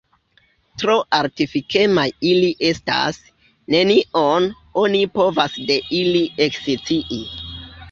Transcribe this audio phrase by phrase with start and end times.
[0.83, 3.19] Tro artifikemaj ili estas,
[3.75, 4.49] nenion
[4.87, 7.25] oni povas de ili ekscii.